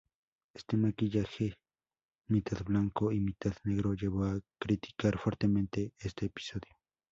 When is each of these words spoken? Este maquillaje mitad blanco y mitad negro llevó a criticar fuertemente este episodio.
Este 0.55 0.77
maquillaje 0.77 1.59
mitad 2.27 2.63
blanco 2.63 3.11
y 3.11 3.19
mitad 3.19 3.53
negro 3.65 3.93
llevó 3.93 4.23
a 4.25 4.39
criticar 4.59 5.19
fuertemente 5.19 5.93
este 5.99 6.25
episodio. 6.25 6.75